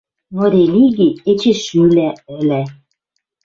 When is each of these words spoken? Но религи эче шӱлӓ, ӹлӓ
Но 0.33 0.43
религи 0.53 1.07
эче 1.29 1.53
шӱлӓ, 1.63 2.09
ӹлӓ 2.37 2.61